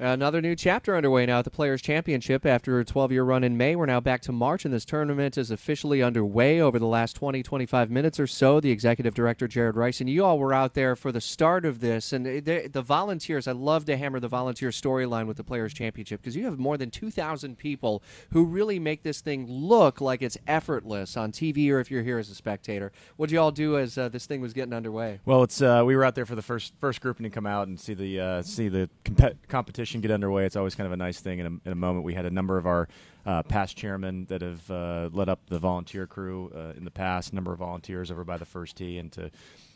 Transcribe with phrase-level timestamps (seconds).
[0.00, 2.46] Another new chapter underway now at the Players' Championship.
[2.46, 5.36] After a 12 year run in May, we're now back to March, and this tournament
[5.36, 8.60] is officially underway over the last 20, 25 minutes or so.
[8.60, 11.80] The executive director, Jared Rice, and you all were out there for the start of
[11.80, 12.12] this.
[12.12, 16.20] And the, the volunteers, I love to hammer the volunteer storyline with the Players' Championship
[16.20, 20.38] because you have more than 2,000 people who really make this thing look like it's
[20.46, 22.92] effortless on TV or if you're here as a spectator.
[23.16, 25.18] What did you all do as uh, this thing was getting underway?
[25.24, 27.66] Well, it's uh, we were out there for the first first grouping to come out
[27.66, 30.96] and see the uh, see the comp- competition get underway, it's always kind of a
[30.96, 32.04] nice thing in a, in a moment.
[32.04, 32.88] We had a number of our
[33.26, 37.32] uh, past chairmen that have uh, led up the volunteer crew uh, in the past,
[37.32, 39.30] number of volunteers over by the first tee, and to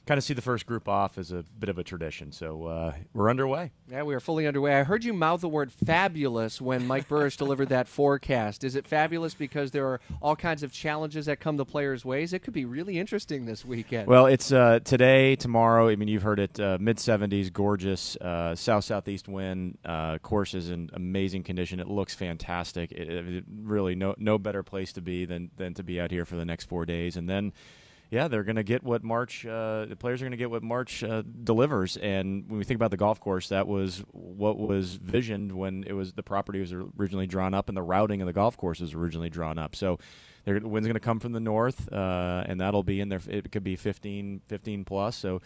[0.06, 2.32] kind of see the first group off as a bit of a tradition.
[2.32, 3.70] So uh, we're underway.
[3.88, 4.74] Yeah, we are fully underway.
[4.74, 8.64] I heard you mouth the word fabulous when Mike Buresh delivered that forecast.
[8.64, 12.32] Is it fabulous because there are all kinds of challenges that come the players' ways?
[12.32, 14.08] It could be really interesting this weekend.
[14.08, 15.88] Well, it's uh, today, tomorrow.
[15.88, 19.78] I mean, you've heard it uh, mid 70s, gorgeous, uh, south southeast wind.
[19.84, 21.78] Uh, course is in amazing condition.
[21.78, 22.90] It looks fantastic.
[22.90, 26.24] It, it really, no, no better place to be than, than to be out here
[26.24, 27.16] for the next four days.
[27.16, 27.52] And then
[28.12, 29.46] yeah, they're going to get what March.
[29.46, 31.96] Uh, the players are going to get what March uh, delivers.
[31.96, 35.94] And when we think about the golf course, that was what was visioned when it
[35.94, 38.92] was the property was originally drawn up and the routing of the golf course was
[38.92, 39.74] originally drawn up.
[39.74, 39.98] So
[40.44, 43.20] the wind's going to come from the north, uh, and that'll be in there.
[43.26, 45.16] It could be 15, 15 plus.
[45.16, 45.40] So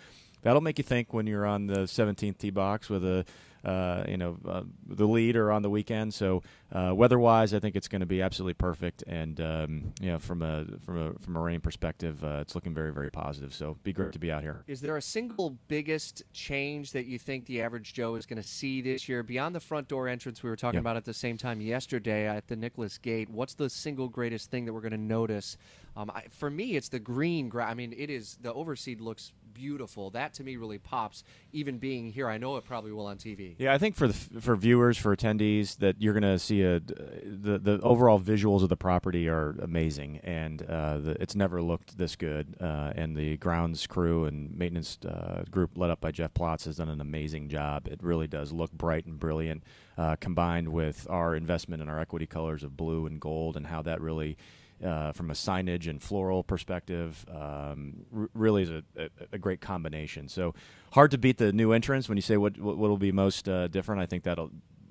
[0.46, 3.24] that'll make you think when you're on the 17th tee box with a
[3.64, 6.14] uh, you know, uh, the lead or on the weekend.
[6.14, 9.02] So uh, weather-wise, I think it's going to be absolutely perfect.
[9.08, 12.72] And um, you know, from a from a from a rain perspective, uh, it's looking
[12.72, 13.52] very very positive.
[13.52, 14.62] So be great to be out here.
[14.68, 18.46] Is there a single biggest change that you think the average Joe is going to
[18.46, 21.36] see this year beyond the front door entrance we were talking about at the same
[21.36, 23.28] time yesterday at the Nicklaus Gate?
[23.28, 25.56] What's the single greatest thing that we're going to notice?
[25.96, 27.48] Um, I, for me, it's the green.
[27.48, 30.10] Gra- I mean, it is the overseed looks beautiful.
[30.10, 31.24] That to me really pops.
[31.52, 33.54] Even being here, I know it probably will on TV.
[33.58, 36.80] Yeah, I think for the for viewers, for attendees, that you're going to see a
[36.80, 41.96] the the overall visuals of the property are amazing, and uh, the, it's never looked
[41.96, 42.56] this good.
[42.60, 46.76] Uh, and the grounds crew and maintenance uh, group, led up by Jeff Plotts, has
[46.76, 47.88] done an amazing job.
[47.88, 49.64] It really does look bright and brilliant,
[49.96, 53.80] uh, combined with our investment in our equity colors of blue and gold, and how
[53.82, 54.36] that really
[54.84, 59.60] uh, from a signage and floral perspective, um, r- really is a, a, a, great
[59.60, 60.28] combination.
[60.28, 60.54] So
[60.92, 63.68] hard to beat the new entrance when you say what what will be most uh,
[63.68, 64.02] different.
[64.02, 64.50] I think that'll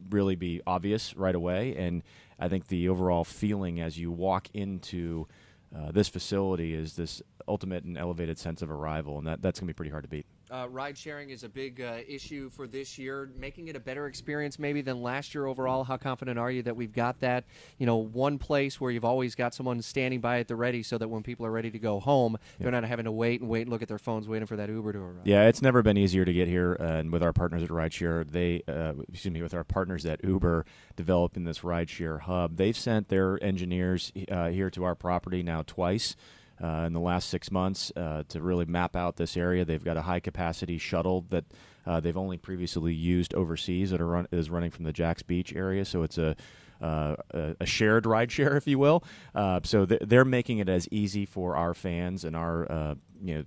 [0.10, 2.04] really be obvious right away, and
[2.40, 5.28] I think the overall feeling as you walk into
[5.76, 9.68] uh, this facility is this ultimate and elevated sense of arrival, and that, that's going
[9.68, 10.26] to be pretty hard to beat.
[10.52, 14.06] Uh, ride sharing is a big uh, issue for this year, making it a better
[14.06, 15.84] experience maybe than last year overall.
[15.84, 17.46] How confident are you that we've got that?
[17.80, 21.00] You know, one place where you've always got someone standing by at the ready, so
[21.00, 23.62] that when people are ready to go home, they're not having to wait and wait
[23.62, 25.22] and look at their phones waiting for that Uber to arrive.
[25.26, 28.30] Yeah, it's never been easier to get here, uh, and with our partners at Rideshare,
[28.30, 33.10] they uh, excuse me, with our partners at Uber developing this Rideshare hub, they've sent
[33.10, 36.16] their engineers uh, here to our property now twice
[36.64, 39.66] in the last six months uh, to really map out this area.
[39.66, 41.46] They've got a high capacity shuttle that
[41.86, 45.86] uh, they've only previously used overseas that run, is running from the Jax Beach area.
[45.86, 46.36] So it's a
[46.82, 47.16] uh,
[47.60, 49.02] a, shared ride share, if you will.
[49.34, 53.36] Uh, so th- they're making it as easy for our fans and our uh, you
[53.36, 53.44] know,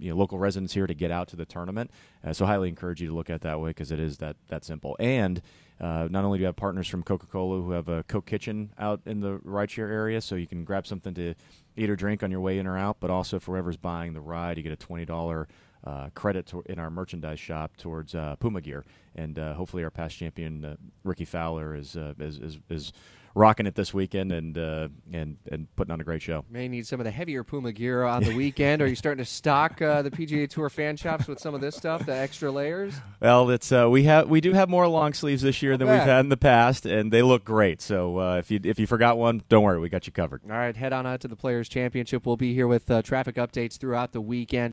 [0.00, 1.90] you know local residents here to get out to the tournament.
[2.32, 4.96] so highly encourage you to look at that way because it is that that simple.
[4.98, 5.40] And
[5.80, 8.72] uh, not only do we have partners from Coca Cola who have a Coke Kitchen
[8.78, 11.34] out in the rideshare area, so you can grab something to
[11.76, 14.20] eat or drink on your way in or out, but also for whoever's buying the
[14.20, 15.46] ride, you get a $20
[15.86, 18.84] uh, credit to, in our merchandise shop towards uh, Puma gear.
[19.14, 22.92] And uh, hopefully, our past champion, uh, Rickie Fowler, is, uh, is, is, is
[23.34, 26.44] rocking it this weekend and uh, and and putting on a great show.
[26.48, 28.80] May need some of the heavier Puma gear on the weekend.
[28.80, 31.76] Are you starting to stock uh, the PGA Tour fan shops with some of this
[31.76, 32.94] stuff, the extra layers?
[33.20, 35.98] Well, it's uh, we have we do have more long sleeves this year than we've
[35.98, 37.82] had in the past, and they look great.
[37.82, 40.42] So uh, if you if you forgot one, don't worry, we got you covered.
[40.44, 42.26] All right, head on out to the Players Championship.
[42.26, 44.72] We'll be here with uh, traffic updates throughout the weekend.